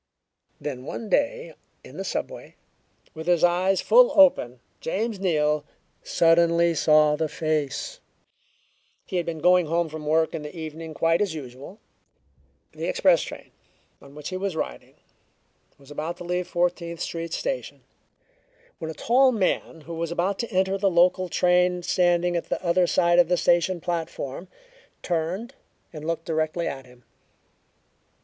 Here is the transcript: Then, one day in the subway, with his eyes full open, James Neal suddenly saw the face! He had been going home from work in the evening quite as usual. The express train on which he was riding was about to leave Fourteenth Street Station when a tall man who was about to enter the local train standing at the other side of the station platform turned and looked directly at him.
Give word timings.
Then, 0.59 0.83
one 0.83 1.09
day 1.09 1.53
in 1.83 1.97
the 1.97 2.03
subway, 2.03 2.55
with 3.13 3.27
his 3.27 3.43
eyes 3.43 3.81
full 3.81 4.11
open, 4.19 4.59
James 4.79 5.19
Neal 5.19 5.63
suddenly 6.01 6.73
saw 6.73 7.15
the 7.15 7.29
face! 7.29 7.99
He 9.05 9.17
had 9.17 9.27
been 9.27 9.37
going 9.37 9.67
home 9.67 9.89
from 9.89 10.07
work 10.07 10.33
in 10.33 10.41
the 10.41 10.57
evening 10.57 10.95
quite 10.95 11.21
as 11.21 11.35
usual. 11.35 11.77
The 12.71 12.85
express 12.85 13.21
train 13.21 13.51
on 14.01 14.15
which 14.15 14.29
he 14.29 14.37
was 14.37 14.55
riding 14.55 14.95
was 15.77 15.91
about 15.91 16.17
to 16.17 16.23
leave 16.23 16.47
Fourteenth 16.47 16.99
Street 17.01 17.31
Station 17.31 17.83
when 18.79 18.89
a 18.89 18.95
tall 18.95 19.31
man 19.31 19.81
who 19.81 19.93
was 19.93 20.11
about 20.11 20.39
to 20.39 20.49
enter 20.51 20.79
the 20.79 20.89
local 20.89 21.29
train 21.29 21.83
standing 21.83 22.35
at 22.35 22.49
the 22.49 22.65
other 22.65 22.87
side 22.87 23.19
of 23.19 23.27
the 23.27 23.37
station 23.37 23.79
platform 23.79 24.47
turned 25.03 25.53
and 25.93 26.07
looked 26.07 26.25
directly 26.25 26.67
at 26.67 26.87
him. 26.87 27.03